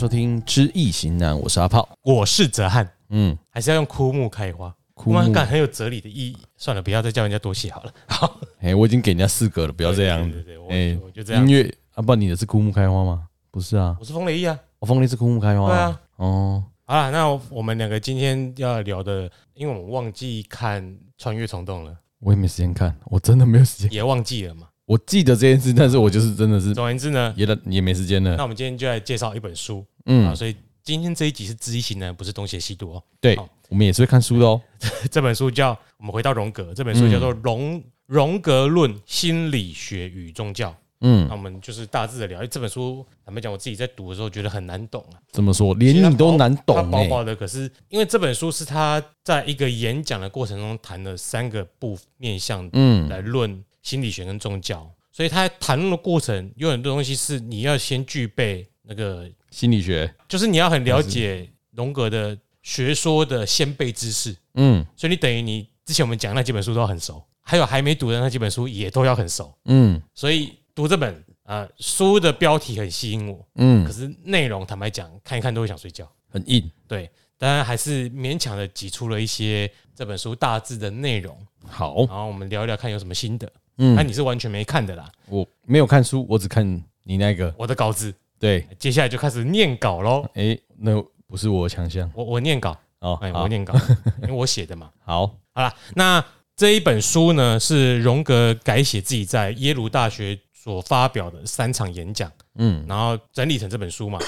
[0.00, 2.88] 收听《知易行难》，我是阿炮，我是哲瀚。
[3.10, 6.38] 嗯，还是要用枯木开花，枯木感很有哲理的意义。
[6.56, 7.92] 算了，不要再叫人家多谢好了。
[8.06, 10.22] 好，哎，我已经给人家四个了，不要这样。
[10.22, 11.46] 对对对，我就这样。
[11.46, 13.26] 音乐啊，不，你的是枯木开花吗？
[13.50, 14.58] 不是啊，我是风雷翼啊。
[14.78, 15.68] 我风雷是枯木开花。
[15.68, 16.00] 对啊。
[16.16, 20.82] 哦，好了，那我们两个今天要聊的，因为我们忘记看
[21.18, 24.68] 《穿越虫洞》了，我也没时间看，我真的没有时间，也忘记了嘛。
[24.90, 28.34] 我记得这件事，但是我就是真的是，总而言之呢，也也没时间了。
[28.34, 33.02] 那我们今天就来介绍一本书，嗯，啊，所以今天这一集是知易行难，不是东邪西毒哦。
[33.20, 34.60] 对，我们也是会看书的哦。
[35.08, 40.70] 这本书叫我们回到荣格，这本书叫做《荣荣格论：心理学与宗教》。
[41.02, 42.44] 嗯，那我们就是大致的聊。
[42.46, 45.22] 这本书坦白讲，我自己在读的时候觉得很难懂啊。
[45.30, 45.72] 怎么说？
[45.74, 46.74] 连你都难懂？
[46.74, 53.64] 它薄薄的，可是因为这本书是他在一个演讲的过程中谈了三个部面向，嗯，来论。
[53.82, 64.36] 心理学跟宗教，所以他谈论的过程有很多东西是你要先具备那个心理学，就是你要很了解荣格的学说的先辈知识。
[64.54, 69.52] 嗯，所以你等于你之前我们讲那几本书都要很熟，还有还没读的那几本书也都要很熟。
[69.64, 73.48] 嗯，所以读这本啊书的标题很吸引我。
[73.54, 76.70] 嗯，可是内容坦白讲，看一看都会想睡觉，很硬。
[76.86, 81.36] 对，当然还是勉强的挤出了一些这本书大致的内容。
[81.66, 83.50] 好，然后我们聊一聊看有什么心得。
[83.82, 85.10] 嗯，那你是完全没看的啦。
[85.26, 86.64] 我没有看书，我只看
[87.02, 88.14] 你那个我的稿子。
[88.38, 90.28] 对，接下来就开始念稿喽。
[90.34, 92.10] 哎，那不是我强项。
[92.14, 93.74] 我我念稿哦，哎，我念稿，
[94.22, 94.90] 因为我写的嘛。
[95.04, 96.22] 好，好了，那
[96.54, 104.18] 这一本书呢，是荣格改写自己在耶鲁大学所发表的三场演讲，嗯，然后整理成这本书嘛。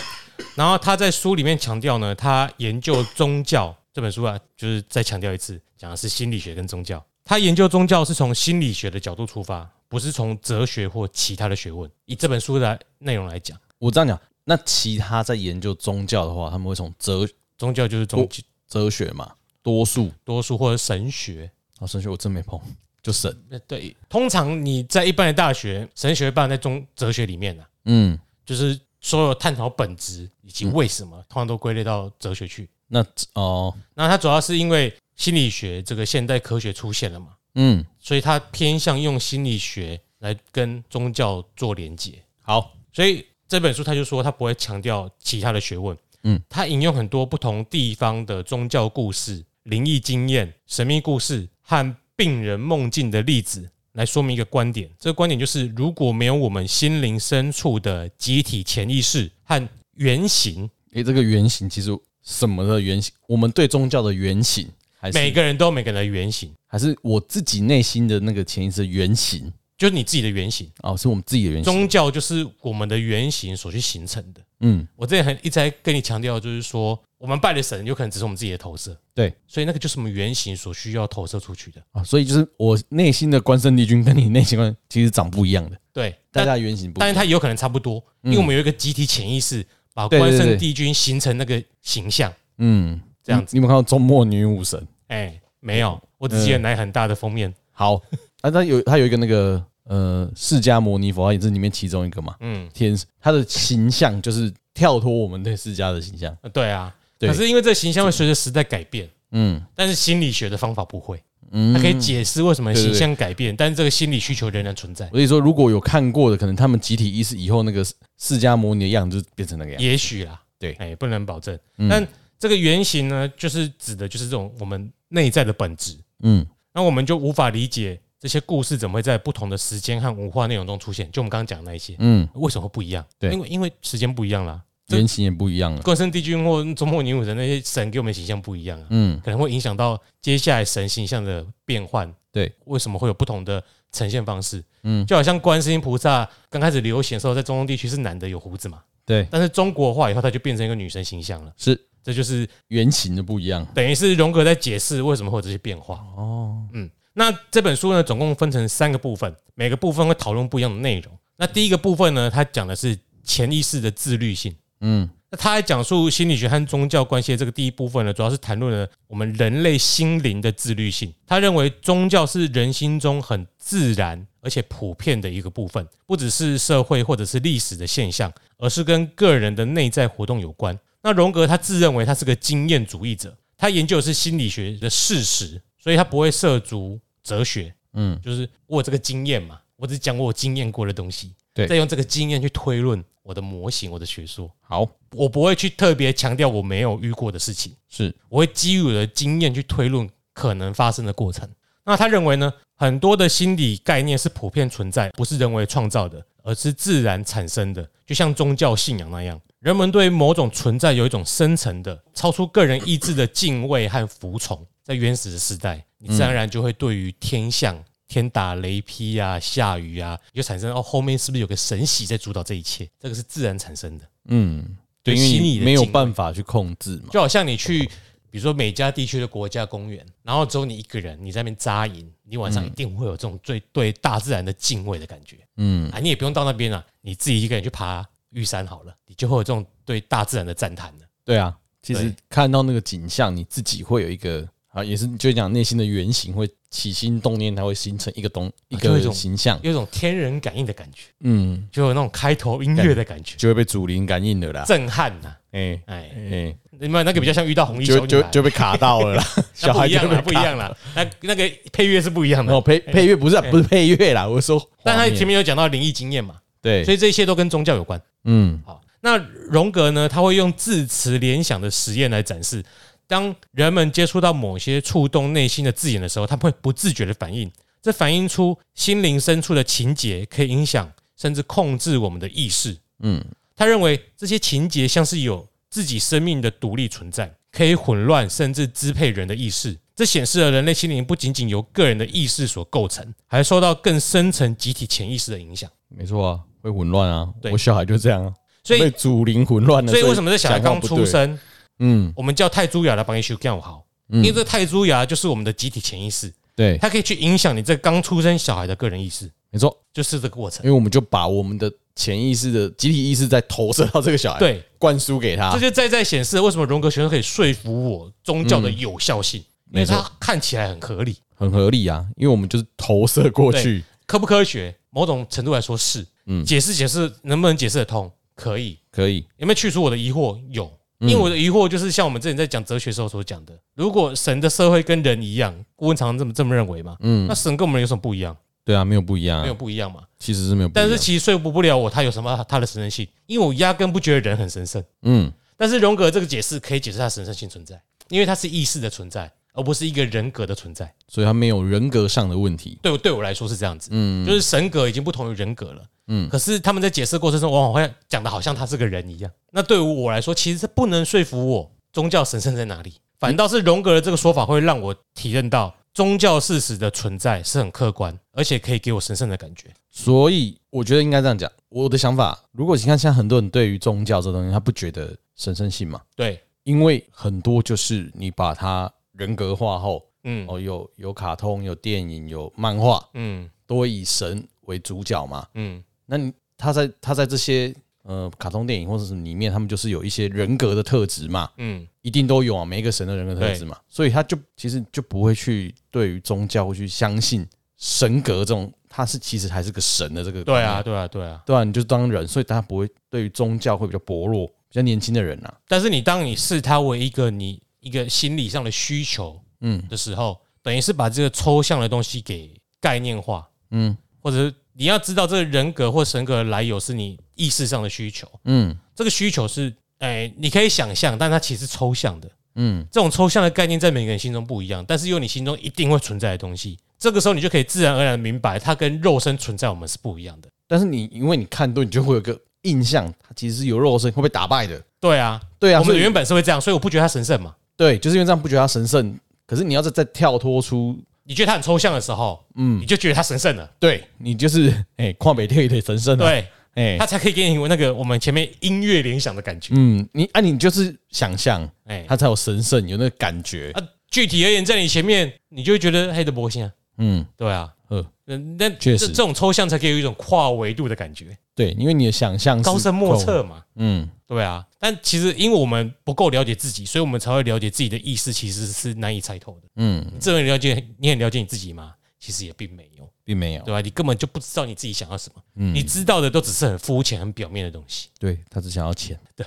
[0.56, 7.02] 然后他在书里面强调呢，他研究宗教这本书啊，就是再强调一次，讲的是心理学跟宗教。
[7.24, 11.90] 他研究宗教是从心理学的角度出发，不是从哲学或其他的学问。
[12.04, 18.28] 以这本书的内容来讲，我这样讲，那其他在研究宗教的话，他们会从哲宗教就是宗
[18.66, 21.50] 哲学嘛，多数多数或者神学。
[21.78, 22.60] 啊，神学我真没碰，
[23.02, 23.36] 就神。
[23.66, 27.66] 对，通常你在一般的大学，神学会办在中哲学里面的。
[27.84, 32.68] 嗯，就是所有探讨本质以及为什么，通常都归类到哲学去。
[32.88, 33.04] 那
[33.34, 34.92] 哦，那它主要是因为。
[35.16, 37.28] 心理学这个现代科学出现了嘛？
[37.54, 42.22] 嗯，所以他偏向用心理学来跟宗教做连接。
[42.40, 45.96] 好，所以这本书他就说他不会强调其他的学问。
[46.24, 54.88] 嗯，他引用很多不同地方的宗教故事、灵异经验、神秘故事和病人梦境的例子来说明一个观点。
[54.98, 61.90] 这个观点就是，如果没有我们心灵深处的集体潜意识和原型，诶，这个原型其实
[62.22, 63.12] 什么的原型？
[63.26, 64.68] 我们对宗教的原型。
[65.14, 71.64] 每个人都有每个人的原型，还是我自己内心的那个潜意识的原型，就是你自己的原型哦，是我们自己的原型。
[71.64, 74.40] 宗教就是我们的原型所去形成的。
[74.60, 78.96] 嗯，我之前很一直在跟你强调，就是说我们拜的神有可能只是我们自己的投射。
[79.12, 82.04] 对，所以那个就是我们原型所需要投射出去的啊。
[82.04, 85.76] 所以就是我内心的关圣帝君跟你内心观其实长不一样的。
[85.92, 92.32] 对，大家原型不，但是它有可能差不多，因为我们有一个集体潜意识把关圣帝君形成那个形象。
[92.58, 93.56] 嗯，这样子。
[93.56, 94.86] 你有没有看到周末女武神？
[95.12, 95.38] 哎。
[95.64, 97.54] 没有，我只记得奶很大的封面。
[97.70, 97.94] 好，
[98.40, 102.34] 啊，他有他有一个那个呃释迦摩尼佛，也是里面其中一个嘛。
[102.40, 106.36] 嗯，天，他的形象就是跳脱我们对释迦的形象。
[106.52, 109.08] 对啊，可是因为这个形象会随着时代改变。
[109.30, 111.22] 嗯，但是心理学的方法不会。
[111.52, 115.08] 嗯，它可以解释为什么形象改变，但是这个心理需求仍然存在。
[115.10, 117.84] 所以说，如果有看过的，可能他们集体意识以后那个
[118.18, 119.86] 释迦摩尼的样子就变成那个样子。
[119.86, 121.56] 也许啦，对，哎，不能保证。
[121.88, 122.04] 但
[122.36, 124.92] 这个原型呢，就是指的就是这种我们。
[125.12, 131.10] 内在的本质，嗯，那我们就无法理解这些故事怎么会在不同的时间和文化内容中出现。
[131.12, 133.04] 就我们刚刚讲的那一些，嗯，为什么会不一样？
[133.18, 135.82] 对，因为因为时间不一样啦，原型也不一样了。
[135.82, 142.12] 关圣帝君或中末女武神那些神给我们形象不一样啊，嗯，可能会影响到接下来神形象的变换。
[142.30, 144.64] 对，为什么会有不同的呈现方式？
[144.84, 151.78] 嗯，就好像观世音菩萨刚开始流行的时候，在中东地区是男的有胡子嘛，对，但是中国化以后，它就变成一个女神形象了，是。
[152.02, 155.96] 这就是原型的不一样，等于是荣格在解释为什么会有这些变化。
[156.16, 161.12] 哦，嗯，那这本书呢，总共分成三个部分，每个部分会讨论不一样的内容。
[161.36, 164.54] 那第一个部分呢，它讲的是潜意识的自律性。
[164.80, 171.14] 嗯，那他在讲述心理学和宗教关系的这个第一部分呢，主要是谈论了我们人类心灵的自律性。
[171.24, 180.76] 他认为宗教是人心中很自然而且普遍的一个部分，不只是社会或者是历史的现象，而是跟个人的内在活动有关。
[181.02, 187.74] 那荣格他自认为他是个经验主义者，他研究的是心理学的事实，所以他不会涉足哲学。
[187.94, 194.50] 嗯，就是我有这个经验嘛，我只讲我经验过的东西，对，再用这个经验去推论我的模型，我的学说。
[194.60, 201.48] 好，我不会去特别强调我没有遇过的事情，是我会基于我的经验去推论可能发生的过程。
[201.84, 209.38] 那他认为呢，很多的心理概念是普遍存在，不是人为创造的，而是自然产生的，就像宗教信仰那样。
[209.62, 214.66] 人们对某种存在有一种深层的、超出个人意志的敬畏和服从。
[214.82, 222.88] 在原始的时代，你自然而然就会对于天象、天打雷劈啊、下雨啊，就产生哦，后面是不是有个神玺在主导这一切？
[222.98, 224.04] 这个是自然产生的。
[224.24, 227.10] 嗯，对，因为你没有办法去控制嘛。
[227.12, 227.88] 就好像你去。
[228.32, 235.36] 比如说每家地区的国家公园，然后只有你一个人，你在那边扎营，你晚上一定会有这种最对大自然的敬畏的感觉。
[235.58, 241.04] 嗯啊，你也不用到那边啊，你自己一个人去爬玉山好了，你就会有这种对大自然的赞叹了。
[241.22, 251.02] 对啊，其实看到那个景象，你自己会有一个啊，也是就讲内心的原型会起心动念，它会形成一个东一个形象，有一种天人感应的感觉。
[251.20, 255.36] 嗯，就有那种开头音乐的感觉，就会被祖灵感应的啦，震撼呐。
[255.50, 256.56] 哎哎哎。
[256.80, 259.24] 你们那个比较像遇到红衣就就就被卡到了啦。
[259.54, 260.76] 小孩不一样了，不一样了。
[260.96, 262.52] 那那个配乐是不一样的。
[262.52, 264.60] 哦，配配乐不是不是配乐啦，我说。
[264.82, 266.38] 但他前面有讲到灵异经验嘛？
[266.60, 268.02] 对，所以这一切都跟宗教有关。
[268.24, 268.81] 嗯，好。
[269.02, 270.08] 那荣格呢？
[270.08, 272.64] 他会用字词联想的实验来展示，
[273.06, 282.78] 当人们接触到某些触动内心的字眼的时候，他们会不自觉的反应，这反映出心灵深处的情节可以影响甚至控制我们的意识。
[283.00, 283.22] 嗯，
[283.54, 285.46] 他认为这些情节像是有。
[285.72, 289.74] 自己生命的独立存在，可以混乱甚至支配人的意识。
[289.96, 295.70] 这显示了人类心灵不仅仅由个人的意识所构成，还受到更深层集体潜意识的影响。
[295.88, 297.26] 没错啊，会混乱啊。
[297.50, 299.90] 我小孩就这样啊，所以被祖灵混乱了。
[299.90, 301.38] 所以为什么这小孩刚出生，
[301.78, 303.84] 嗯，我们叫泰铢牙来帮你修更好？
[304.08, 309.30] 因为这泰铢牙就是我们的集体潜意识，对，它可以去影响你这刚出生小孩的个人意识。
[309.50, 310.64] 没错，就是这个过程。
[310.64, 311.72] 因为我们就把我们的。
[311.94, 324.74] 潜意识的集体意识在投射到这个小孩，对，灌输给他，这就在在显示为什么荣格学生可以说服我宗教的有效性，因为它看起来很合理，很合理啊，因为我们就是投射过去，科不科学？
[324.88, 328.10] 某种程度来说是，嗯，解释解释能不能解释得通？
[328.42, 330.36] 可以，可以，有没有去除我的疑惑？
[330.50, 338.36] 有，因为我的疑惑就是像我们之前在讲哲学时候所讲的，如果神的社会跟人一样，顾问常常这么这么认为嘛，嗯，那神跟我们有什么不一样？
[338.64, 340.00] 对啊，没有不一样，没有不一样嘛。
[340.18, 343.06] 其实是没有，但是其实说服不了我，他有什么他的神圣性？
[343.26, 344.82] 因为我压根不觉得人很神圣。
[345.02, 352.78] 嗯，但是荣格这个解释可以解释他神圣性存在，因为他是意识的存在，而不是一个人格的存在，所以他没有人格上的问题。
[352.82, 356.28] 对我对我来说是这样子，嗯，就是神格已经不同于人格了，嗯。
[356.28, 359.30] 可是他们在解释过程中，往往会讲的好像他是个人一样。
[359.50, 365.74] 那对于我来说，其实是不能说服我宗教神圣在哪里，反倒是荣格的这个说法会让我体认到。
[365.94, 369.66] 宗教事实的存在是很客观，而且可以给我神圣的感觉。
[369.90, 371.52] 所以我觉得应该这样讲。
[371.68, 376.00] 我的想法，如果你看，现在很多人对于宗教这东西，他不觉得神圣性嘛？
[376.16, 387.74] 对，因为很多就是你把它人格化后，嗯，哦，有有卡通、有电影、有漫画，嗯，都会以神为主角嘛，嗯，那你他在他在这些。
[388.04, 405.54] 呃，卡通电影或者是里面，他们就是有一些人格的特质嘛，嗯，一定都有啊，每一个神的人格特质嘛，所以他就其实就不会去对于宗教会去相信神格这种，他是其实还是个神的这个，对啊，对啊，对啊，对啊，你就当人，所以他不会对于宗教会比较薄弱，比较年轻的人呐。
[405.68, 414.54] 但是你当你视他为一个你一个心理上的需求，嗯的时候，等于是把这个抽象的东西给概念化，嗯，或者是。
[414.74, 430.48] 你要知道这个人格或神格的来由是你意识上的需求，嗯，这个需求是，哎，你可以想象，但它其实是抽象的，嗯，这种抽象的概念在每个人心中不一样，但是有你心中一定会存在的东西，这个时候你就可以自然而然明白，它跟肉身存在我们是不一样的。
[430.66, 434.82] 但是你因为你看多，你就会有个印象，它其实是有肉身会被打败的。
[434.98, 437.54] 对啊，对啊，我们原本是会这样，所以我不觉得它神圣嘛。
[437.82, 440.96] 对，就是因为这样不觉得它神圣，可是你要再再跳脱出。
[441.24, 443.68] 你觉得他很抽象的时候，嗯，你就觉得他神圣了。
[443.78, 446.24] 对，你就是哎，旷北铁一神圣了。
[446.24, 449.72] 对，哎，他才可以给你那个我们前面音乐联想的感觉。
[449.76, 453.70] 嗯，你啊，你就是想象，哎，他才有神圣，有那个感觉。
[453.74, 456.72] 啊，具体而言，在你前面，你就会觉得黑的波星啊。
[456.98, 461.36] 嗯，对啊，呃，那那确实，这种抽象才可以有一种跨维度的感觉。
[461.54, 463.62] 对，因为你的想象高深莫测嘛。
[463.76, 464.66] 嗯，对啊。
[464.78, 469.68] 但其实，因为我们不够了解自己，所以我们才会了解自己的意识其实是难以猜透的。
[469.76, 471.94] 嗯，这么了解，你很了解你自己吗？
[472.18, 473.80] 其实也并没有，并没有，对吧？
[473.80, 475.42] 你根本就不知道你自己想要什么。
[475.56, 478.10] 嗯，你知道的都只是很肤浅、很表面的东西。
[478.18, 479.18] 对，他只想要钱。
[479.34, 479.44] 对，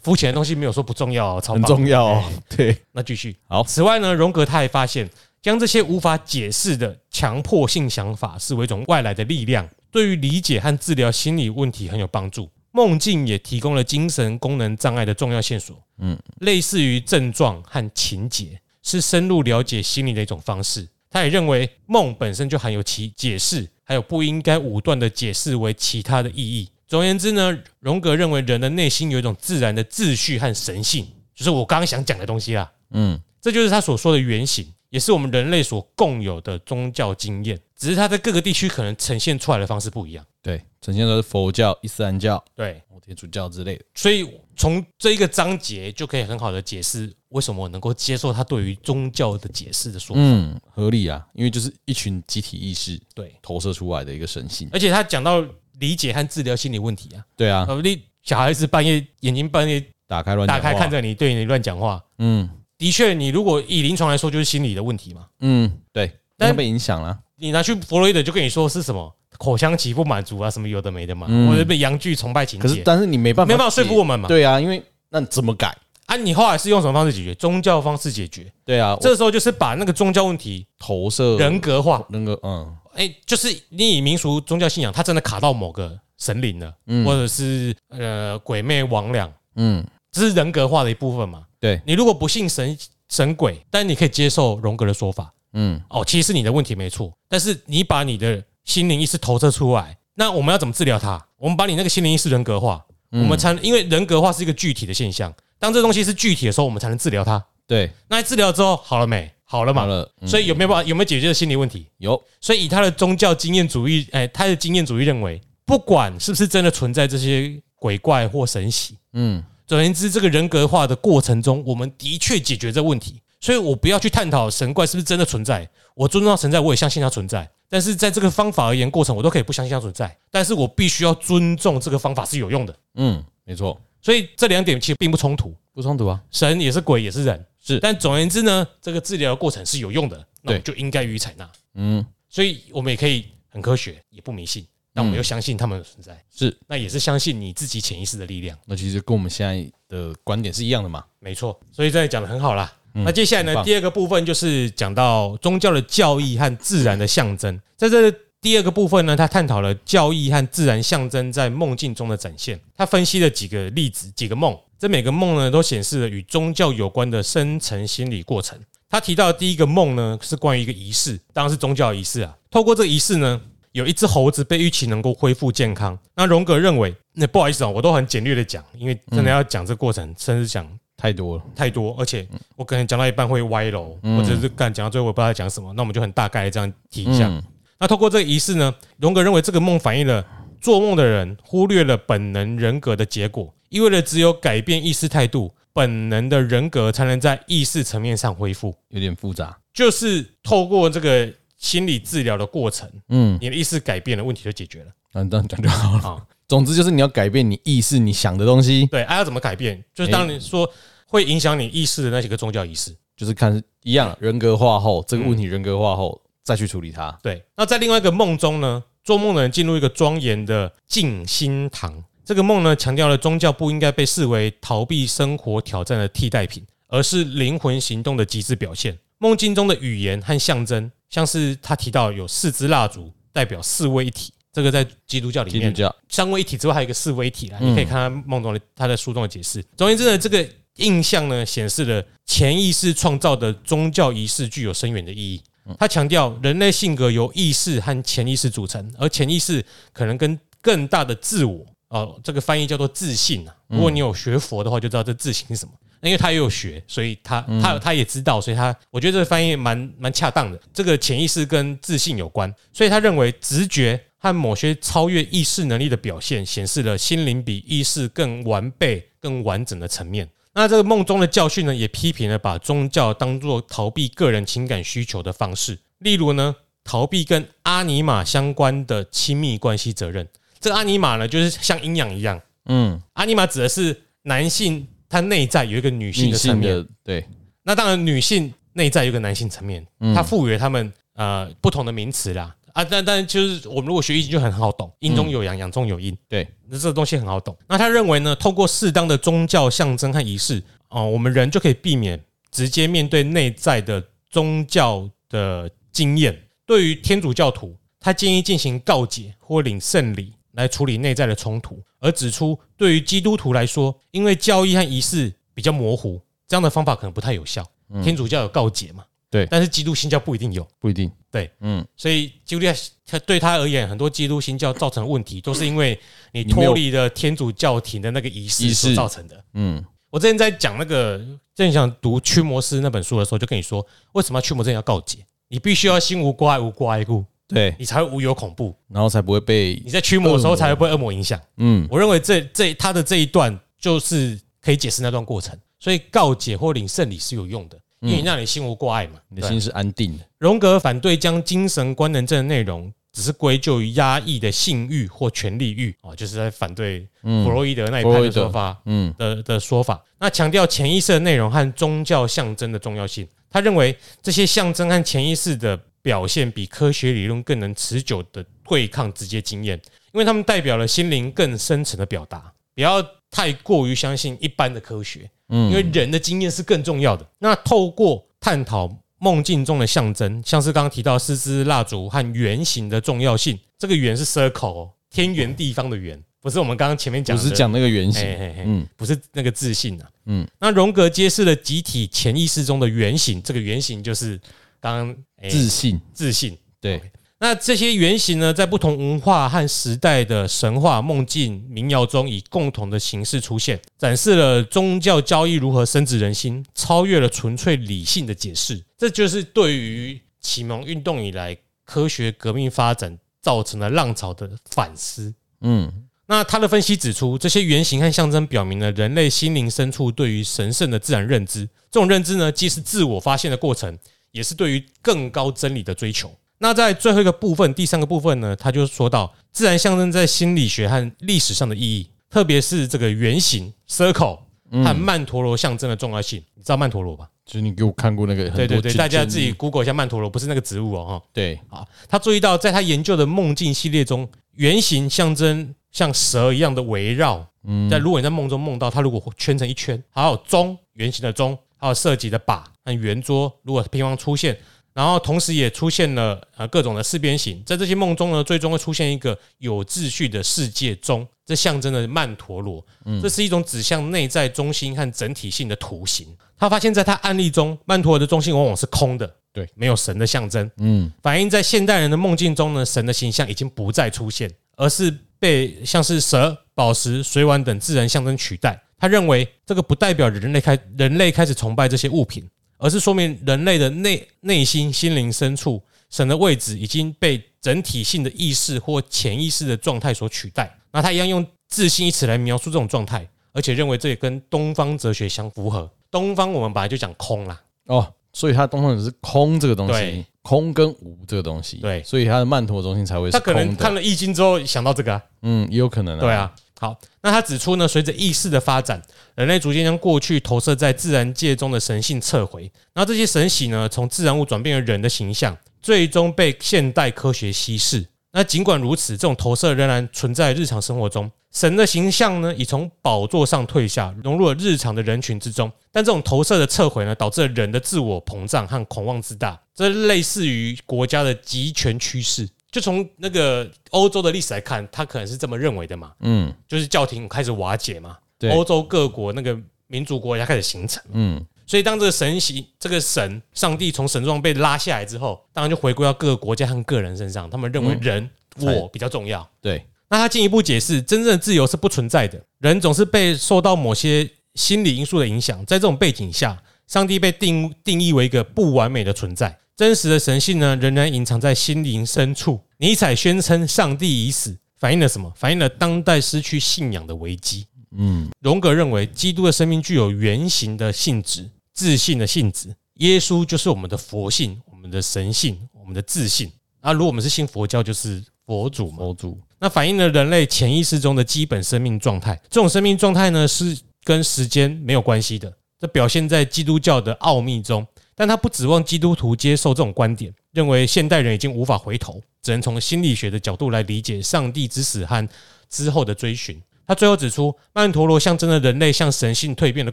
[0.00, 2.22] 肤浅的东西没有说不重要，超很重要。
[2.48, 3.36] 对，那继续。
[3.48, 3.64] 好。
[3.64, 5.10] 此外呢，荣格他还发现，
[5.42, 12.48] 将这些无法解释的强迫性想法视为一种外来的力量，对于理解和治疗心理问题很有帮助。
[12.72, 20.88] 梦境也提供了精神功能障碍的重要线索，嗯，类似于症状和情节，是深入了解心理的一种方式。
[21.10, 26.68] 他也认为梦本身就含有其解释，还有不应该武断的解释为其他的意义。
[26.86, 32.70] 总而言之呢，荣格认为人的内心有一种自然的秩序和神性，就是我刚刚想讲的东西啦。
[32.92, 40.24] 嗯，这就是他所说的原型，也是我们人类所共有的宗教经验，只是它在各个地区可能呈现出来的方式不一样。
[40.42, 43.84] 对，呈现的是佛教、伊斯兰教、对，天主教之类的。
[43.94, 50.22] 所以从这一个章节就可以很好的解释为什么我能够接受他对于宗教的解释的说法。
[50.22, 54.68] 嗯，合理啊，因为就是一群集体意识对投射出来的一个神性。
[54.72, 55.44] 而且他讲到
[55.78, 62.48] 理解和治疗心理问题啊，对啊，你小孩子半夜眼睛半夜打开乱打开看着你，对你乱讲话，嗯，
[62.80, 65.26] 的确，你如果以临床来说，就是心理的问题嘛。
[65.40, 67.18] 嗯，对，但被影响了。
[67.36, 69.14] 你拿去弗洛伊德就跟你说是什么？
[69.36, 72.66] 口腔期不满足啊，什么有的没的嘛，或者被阳具崇拜情节。
[72.66, 74.28] 可是，但是你没办法，没办法说服我们嘛。
[74.28, 76.16] 对啊，因为那怎么改啊？
[76.16, 77.34] 你后来是用什么方式解决？
[77.34, 78.50] 宗教方式解决。
[78.64, 86.72] 对啊，这个时候就是把那个宗教问题投射人格化，人格嗯，哎，就是你以民俗宗教信仰，它真的卡到某个神灵了，
[87.04, 91.42] 或者是呃鬼魅魍魉，嗯，这是人格化的一部分嘛。
[91.60, 92.76] 对，你如果不信神
[93.08, 99.98] 神鬼，但你可以接受荣格的说法，嗯，哦，其实是你的问题没错，但是你把你的心灵意识投射出来。
[100.14, 101.24] 那我们要怎么治疗它？
[101.38, 105.32] 我们把你那个心灵意识人格化，我们才能，因为人格化是一个具体的现象。
[105.58, 107.42] 当这东西是具体的时候，我们才能治疗它。
[107.66, 109.30] 对，那治疗之后好了没？
[109.44, 109.82] 好了嘛？
[109.82, 110.10] 好了。
[110.26, 110.88] 所以有没有办法？
[110.88, 111.86] 有没有解决的心理问题？
[111.98, 112.22] 有。
[112.40, 123.22] 所以以他的宗教经验主义，哎，他的经验主义认为，不管是不是真的存在这些鬼怪或神喜，嗯，总而言之，这个人格化的过程中，我们的确解决这问题。
[123.40, 127.48] 所以我不要去探讨神怪是不是真的存在，我尊重它存在，我也相信它存在。
[127.68, 132.76] 但是在这个方法而言，过程我都可以不相信它存在，但是我必须要尊重这个方法是有用的。
[132.94, 133.80] 嗯，没错。
[134.02, 136.20] 所以这两点其实并不冲突，不冲突啊。
[136.32, 137.78] 神也是鬼也是人，是。
[137.78, 141.48] 但总而言之呢，这个治疗的过程是有用的，那我们就应该予以采纳。
[141.74, 146.22] 嗯，所以我们也可以很科学，也不迷信，但我们又相信他们的存在。
[146.34, 148.56] 是，那也是相信你自己潜意识的力量。
[148.66, 151.04] 那其实跟我们现在的观点是一样的嘛？
[151.18, 151.58] 没错。
[151.70, 152.72] 所以这里讲得很好啦。
[152.92, 153.62] 那接下来呢？
[153.62, 157.60] 第二个部分就是讲到宗教的教义和自然的象征。
[157.76, 162.58] 在这第二个部分呢，他探讨了教义和自然象征在梦境中的展现。
[162.76, 164.58] 他分析了几个例子，几个梦。
[164.76, 168.58] 这每个梦呢，都显示了与宗教有关的深层心理过程。
[168.88, 172.36] 他提到的第一个梦呢，是关于一个仪式，当然是宗教仪式啊。
[172.50, 173.40] 透过这个仪式呢，
[173.72, 175.98] 有一只猴子被预期能够恢复健康。
[176.14, 180.66] 那荣格认为，那不好意思啊，我都很简略的讲，因为真的要讲这个过程，甚至讲。
[180.96, 187.42] 太多了，太多，而且我可能讲到一半会歪楼，或者是干讲到最后我不知道在讲什么，那我们就很大概这样提一下。
[187.78, 190.22] 那透过这个仪式呢，荣格认为这个梦反映了
[190.60, 198.76] 做梦的人忽略了本能人格的结果，意味着只有改变意识态度，本能的人格才能在意识层面上恢复。
[198.90, 204.86] 有点复杂，就是透过这个心理治疗的过程，嗯，你的意识改变了，问题就解决了。
[205.12, 206.26] 嗯，这样讲就好了。
[206.48, 208.84] 总之就是你要改变你意识，你想的东西。
[208.86, 209.80] 对，还要怎么改变？
[209.94, 210.68] 就是当你说。
[211.12, 217.10] 会影响你意识的那几个宗教仪式，就是看一样人格化后，这个问题人格化后再去处理它。
[217.20, 222.04] 对，那在另外一个梦中呢，做梦的人进入一个庄严的静心堂。
[222.24, 228.96] 这个梦呢，强调了宗教不应该被视为逃避生活挑战的替代品，而是灵魂行动的极致表现。
[229.18, 235.74] 梦境中的语言和象征，像是他提到有四支蜡烛代表四位一体，这个在基督教里面，
[236.08, 237.58] 三位一体之外还有一个四位一体啦。
[237.60, 239.62] 你可以看他梦中的他在书中的解释。
[239.76, 240.48] 总而言之呢，这个。
[240.76, 245.42] 印象呢，显示了潜意识创造的宗教仪式具有深远的意义。
[245.78, 249.62] 他强调人类性格由意识和潜意识组成，而潜意识
[249.92, 253.54] 可能跟更大的自我哦，这个翻译叫做自信啊。
[253.66, 255.72] 如果你有学佛的话，就知道这自信是什么。
[256.02, 260.60] 因为他也有学，所以他他他也知道，所以他我觉得这个翻译蛮蛮恰当的。
[260.72, 270.28] 这个潜意识跟自信有关，所以他认为直觉和某些超越意识能力的表现，显示了心灵比意识更完备、更完整的层面。
[270.52, 275.78] 那这个梦中的教训呢，也批评了把宗教当作逃避个人情感需求的方式。
[275.98, 280.26] 例如呢，逃避跟阿尼玛相关的亲密关系责任。
[280.58, 282.40] 这个阿尼玛呢，就是像阴阳一样。
[282.66, 286.86] 嗯，阿尼玛指的是男性，他内在有一个女性的层面。
[287.04, 287.22] 对。
[287.62, 292.56] 那当然，女性内在有一个男性层面，他赋予了他们呃不同的名词啦。
[292.72, 297.56] 啊，但但就是我们如果学易经就很好懂，阴中有阳，阳中有阴，对，那这个东西很好懂。
[297.66, 302.18] 那他认为呢，透过适当的宗教象征和仪式，哦，我们人就可以避免
[302.52, 306.40] 直接面对内在的宗教的经验。
[306.64, 317.64] 对于天主教徒，他建议进行告解或领圣礼来处理内在的冲突，而指出对于基督徒来说，因为教义和仪式比较模糊，这样的方法可能不太有效。
[318.02, 319.04] 天主教有告解嘛？
[319.28, 321.10] 对，但是基督新教不一定有，不一定。
[321.30, 322.72] 对，嗯，所以基督教
[323.06, 325.98] 他对他而言，很多基督新教造成的问题，都是因为
[326.32, 329.44] 你脱离了天主教廷的那个仪式所造成的。
[329.54, 335.18] 嗯，我之前在讲那个正想读驱魔师那本书的时候，就跟你说，为什么要驱魔真要告解？
[335.48, 337.74] 你必须要心无挂碍，无挂碍故，对。
[337.78, 341.12] 你才会无有恐怖，然后才不会被你在驱魔的时候才会被恶魔。
[341.12, 341.40] 影响。
[341.56, 350.24] 嗯，我认为这这他的这一段就是可以解释那段过程，所以告解或领圣礼是有用的，因为让你心无挂碍嘛，你的心是安定的。
[350.38, 359.12] 荣格反对将精神官能症的内容只是归咎于压抑的性欲或权力欲啊，就是在反对弗洛伊德那一派的说法，嗯。
[359.18, 360.00] 的的说法。
[360.20, 363.26] 那强调潜意识的内容和宗教象征的重要性。
[363.50, 369.80] 他认为这些象征和潜意识的表现比科学理论更能持久的对抗直接经验，
[370.12, 372.52] 因为他们代表了心灵更深层的表达。
[372.74, 377.26] 不要太过于相信一般的科学，因为人的经验是更重要的。
[377.38, 386.18] 那透过探讨梦境中的象征，像是刚刚提到四支蜡烛和圆形的重要性，这个圆是 circle，天圆地方的圆。
[386.42, 388.22] 不是我们刚刚前面讲的，不是讲那个原型，
[388.64, 394.40] 嗯，不是那个自信啊，嗯，那荣格揭示了集体潜意识中的原型，这个原型就是
[394.80, 395.16] 刚刚
[395.50, 397.00] 自信，自信，对。
[397.42, 408.84] 那这些原型呢，在不同文化和时代的神话、梦境、民谣中，以共同的形式出现，展示了宗教教义如何深植人心，超越了纯粹理性的解释。
[408.98, 411.56] 这就是对于启蒙运动以来
[411.86, 415.32] 科学革命发展造成了浪潮的反思，
[415.62, 415.90] 嗯。
[416.26, 421.68] 那他的分析指出，这些原型和象征表明了人类心灵深处对于神圣的自然认知。
[421.90, 423.98] 这种认知呢，既是自我发现的过程，
[424.32, 426.30] 也是对于更高真理的追求。
[426.58, 434.38] 那在最后一个部分，第三个部分呢，他就说到自然象征在心理学和历史上的意义，特别是这个圆形 （circle）
[434.70, 436.42] 和曼陀罗象征的重要性。
[436.54, 437.28] 你知道曼陀罗吧？
[437.46, 441.22] 就是你给我看过那个，对对对，大家自己 Google 一下曼陀罗，不是那个植物哦，哈。
[441.32, 445.74] 对，啊，他注意到在他研究的梦境系列中，圆形象征。
[445.92, 454.56] 像蛇一样的围绕，嗯但如果你在梦中梦到它，如果圈成一圈，还有钟，圆形的钟，还有涉及的靶和圆桌，如果平方出现，
[454.92, 462.84] 然后同时也出现了呃各种的四边形，在这些梦中呢，最终会出现一个有秩序的世界中，这象征了曼陀罗，
[463.22, 466.26] 这是一种指向内在中心和整体性的图形。
[466.58, 475.16] 他发现，在他案例中，曼陀罗的中心往往是空的，对，没有神的象征，嗯，反映在现代人的梦境中呢，神的形象已经不再出现，而是。
[475.40, 478.78] 被像是蛇、宝石、水碗等自然象征取代。
[479.00, 490.72] 他认为这个不代表人类开人类开始崇拜这些物品，而是说明人类的内内心心灵深处神的位置已经被整体性的意识或潜意识的状态所取代。
[490.92, 495.90] 那他一样用自信一词来描述这种状态，而且认为这也跟东方哲学相符合。
[496.10, 500.24] 东方我们本来就讲空啦，哦，所以他东方只是空这个东西。
[500.42, 503.30] 空跟无这个东西，对，所以他的曼陀罗中心才会。
[503.30, 506.16] 他可能看了易经之后想到这个，啊，嗯，也有可能。
[506.16, 509.02] 啊对啊，好，那他指出呢，随着意识的发展，
[509.34, 512.62] 人类逐渐将过去投射在自然界中的神性撤回，
[512.94, 518.06] 然后这些神性呢，从自然物转变为人的形象，最终被现代科学稀释。
[518.32, 521.30] 那尽管如此，这种投射仍然存在日常生活中。
[521.52, 525.70] 神的形象呢，已从宝座上退下，融入了日常的人群之中。
[525.92, 529.60] 但这种投射的撤回呢，导致了人的自我膨胀和狂妄自大。
[529.74, 532.48] 这类似于国家的集权趋势。
[532.70, 536.12] 就从那个欧洲的历史来看，他可能是这么认为的嘛。
[536.20, 538.16] 嗯，就是教廷开始瓦解嘛。
[538.38, 541.02] 对，欧洲各国那个民族国家开始形成。
[541.12, 547.50] 嗯，所以当这个神形，这个神上帝从神状被拉下来之后，当然就回归到各个国家和个人身上。
[547.50, 549.48] 他们认为人我比较重要。
[549.60, 549.84] 对。
[550.12, 555.64] 那他进一步解释，真正的自由是不存在的，人总是被受到某些心理因素的影响。
[555.66, 562.60] 在这种背景下，上帝被定定义为一个不完美的存在，真实的神性呢，仍然隐藏在心灵深处。
[562.76, 565.32] 尼采宣称上帝已死，反映了什么？
[565.34, 567.66] 反映了当代失去信仰的危机。
[567.96, 572.76] 嗯，荣格认为，基督的生命具有原型的性质、自信的性质。
[572.96, 576.52] 耶稣就是我们的佛性、我们的神性、我们的自信。
[576.82, 579.40] 啊，如果我们是信佛教，就是佛祖嘛，佛祖。
[579.58, 582.38] 那反映了人类潜意识中的基本生命状态。
[582.50, 585.50] 这种生命状态呢，是跟时间没有关系的。
[585.78, 595.28] 这表现在基督教的奥秘中，但他不指望基督徒接受这种观点，认为现代人已经无法回头，只能从心理学的角度来理解上帝之死和
[595.68, 596.60] 之后的追寻。
[596.86, 599.92] 他最后指出，曼陀罗象征了人类向神性蜕变的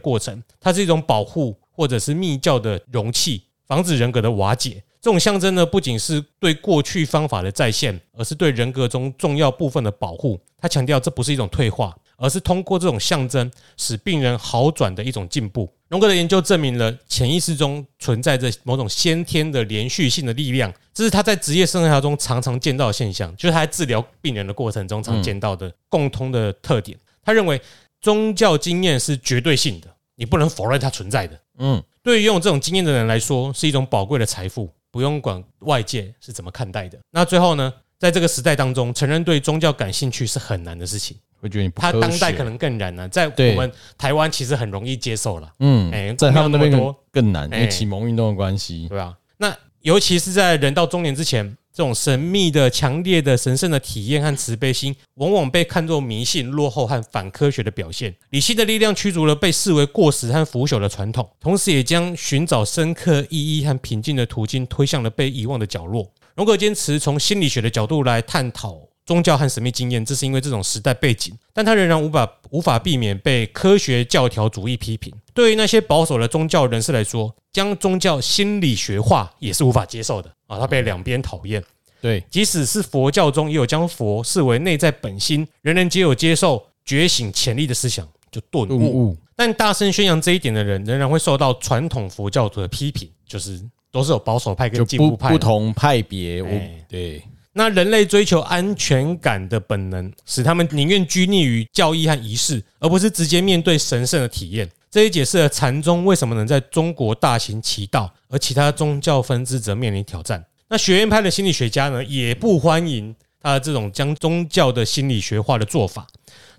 [0.00, 4.82] 过程，它是一种保护或者是密教的容器，防止人格的瓦解。
[5.00, 10.40] 这种象征呢，不仅是对过去方法的再现，而是对人格中重要部分的保护。
[10.60, 15.72] 他强调，这不是一种退化，而是通过这种象征使病人好转的一种进步。
[15.88, 26.98] 荣格的研究证明了潜意识中存在着某种先天的连续性的力量，这是他在职业生涯中常常见到的现象，就是他在治疗病人的过程中常见到的共通的特点。
[27.24, 27.58] 他认为
[28.02, 31.40] 宗教经验是绝对性的，你不能否认它存在的。
[31.58, 31.82] 嗯。
[32.02, 36.98] 对于拥有这种经验的人来说，是一种宝贵的财富，不用管外界是怎么看待的。
[37.10, 41.18] 那最后呢，在这个时代当中，承认对宗教感兴趣是很难的事情。
[41.40, 45.52] 会觉得你不他当代可能更难了，在我们台湾其实很容易接受了。
[45.60, 49.14] 嗯，哎，在他们那边更难，因为启蒙运动的关系，对吧？
[49.36, 51.56] 那尤其是在人到中年之前。
[51.70, 58.12] 这种神秘的、强烈的、神圣的体验和慈悲心，往往被看作迷信、落后和反科学的表现。
[58.30, 66.10] 理性的力量驱逐了被视为过时和腐朽的传统，同时也将寻找深刻意义和平静的途径推向了被遗忘的角落。
[66.34, 68.80] 荣格坚持从心理学的角度来探讨。
[69.08, 75.10] 宗教和神秘经验，这是因为这种时代背景，但他仍然无法无法避免被科学教条主义批评。
[75.32, 80.58] 对于那些保守的宗教人士来说，将宗教心理学化也是无法接受的啊！
[80.58, 81.64] 他被两边讨厌。
[82.02, 89.16] 对，即使是佛教中也有将佛视为内在本心，人人皆有接受觉醒潜力的思想，就顿悟。
[89.34, 93.58] 但大声宣扬这一点的人，仍然会受到传统佛教徒的批评，就是
[93.90, 96.44] 都是有保守派跟进步派不同派别。
[96.86, 97.22] 对。
[97.58, 104.70] 那人类追求安全感的本能，使他们宁愿拘泥于教义和仪式，而不是直接面对神圣的体验。
[104.88, 110.44] 这也解释了禅宗为什么能在中国大行其道，而其他宗教分支则面临挑战。
[110.68, 116.06] 那学院派的心理学家呢，也不欢迎他的这种将宗教的心理学化的做法。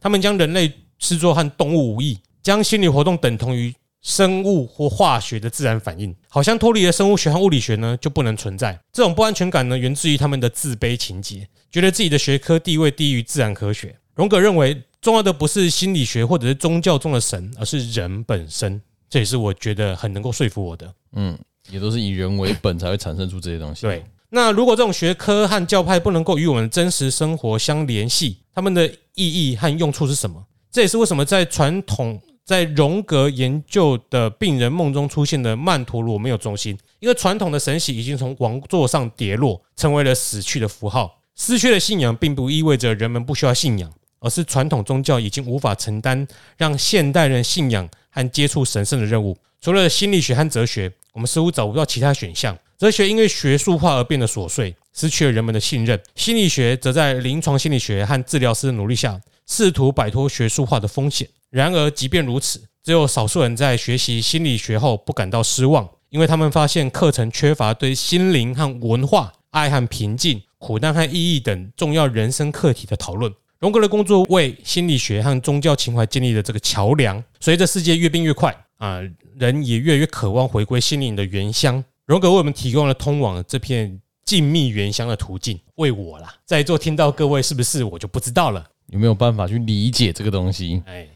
[0.01, 3.73] 他们将人类视作和动物无异，将心理活动等同于。
[4.01, 8.79] 生物或化学的自然反应，好像脱离了生物学和物理学呢，就不能存在。
[8.93, 13.95] 这种不安全感呢，源自于他们的自卑情结，觉得自己的学科地位低于自然科学。
[14.15, 18.81] 荣格认为，重要的不是心理学或者是宗教中的神，而是人本身。
[19.09, 20.93] 这也是我觉得很能够说服我的。
[21.13, 21.37] 嗯，
[21.69, 23.81] 也都是以人为本才会产生出这些东西。
[23.81, 24.03] 对。
[24.29, 30.45] 那如果这种学科和教派不能够与我们真实生活相联系，他们的意义和用处是什么？
[30.71, 32.21] 这也是为什么在传统。
[32.49, 41.21] 在荣格研究的病人梦中出现的曼陀罗没有中心，因为传统的神玺已经从王座上跌落，成为了死去的符号。
[41.35, 49.37] 失去了信仰，并不意味着人们不需要信仰，而是传统宗教已经无法承担让现代人信仰和接触神圣的任务。
[49.61, 52.57] 除了心理学和哲学，我们似乎找不到其他选项。
[52.79, 61.29] 哲学因为学术化而变得琐碎，失去了人们的信任；心理学则在临床心理学和治疗师的努力下，试图摆脱学术化的风险。
[61.49, 73.33] 然而，即便如此，只有少数人在学习心理学后不感到失望，因为他们发现课程缺乏对心灵和文化、爱和平静、苦难和意义等重要人生课题的讨论。
[73.59, 77.21] 荣格的工作为心理学和宗教情怀建立了这个桥梁。
[77.39, 79.01] 随着世界越变越快啊，
[79.37, 81.83] 人也越来越渴望回归心灵的原乡。
[82.05, 85.59] 荣格为我们提供了通往这片静谧原乡的途径。
[85.75, 88.65] 为我啦，在座听到各位是不是我就不知道了？
[88.87, 90.81] 有没有办法去理解这个东西？
[90.85, 91.07] 哎。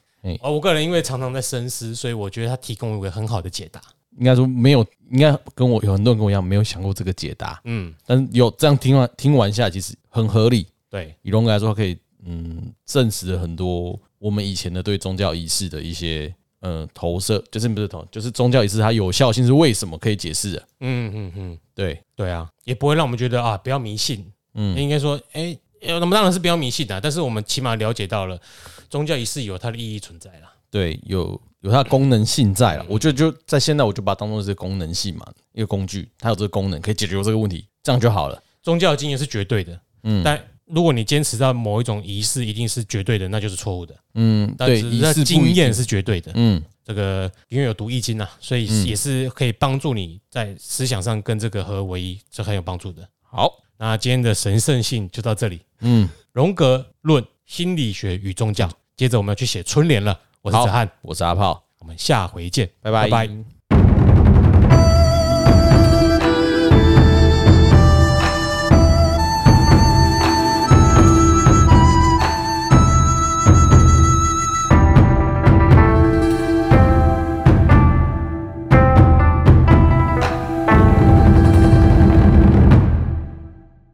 [0.41, 3.81] 哦，我个人因为常常在深思，所以我觉得他提供了一个很好的解答。
[4.17, 7.59] 应该说没有，应该跟我有很多人跟我一样没有想过这个解答。
[7.65, 10.67] 嗯，但是有这样听完听完下，其实很合理。
[10.89, 16.31] 对，以龙哥来说，可以嗯证实了很多我们以前的对宗教仪式的一些
[16.62, 20.67] 嗯投射，就是不是投，就是宗教仪式它有效性是为什么可以解释的。
[20.81, 24.23] 嗯嗯嗯，对对啊，也不会让我们觉得啊不要迷信。
[24.53, 28.39] 嗯，应该说，哎，那么当然是不要迷信的，但是我们起码了解到了。
[28.93, 32.86] 宗教仪式有它的意义存在啦，对，有有它的功能性在了。
[32.88, 38.39] 我觉得就在现在，我就把它当做是功能性嘛，一个工具，它有这个功能可以解决这个问题，这样就好了。
[38.62, 53.10] 宗教的经验是绝对的，嗯，但如果你坚持到某一种仪式一定是绝对的，那就是错误的，嗯，对，仪式经验是绝对的，嗯，这个因为有读易经呐，所以也是可以帮助你在思想上跟这个合而为一，这很有帮助的。
[53.23, 58.69] 好，那今天的神圣性就到这里，嗯，荣格论心理学与宗教。
[58.95, 63.10] 接着我们要去写春联了，我是子翰，我是阿炮，我们下回见，拜拜。
[63.10, 63.52] 拜拜。